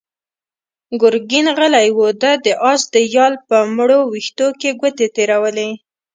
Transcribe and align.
ګرګين 1.01 1.47
غلی 1.57 1.87
و، 1.95 1.97
ده 2.21 2.31
د 2.45 2.47
آس 2.71 2.81
د 2.93 2.95
يال 3.15 3.33
په 3.47 3.57
مړو 3.75 3.99
وېښتو 4.11 4.47
کې 4.59 4.69
ګوتې 4.79 5.07
تېرولې. 5.15 5.69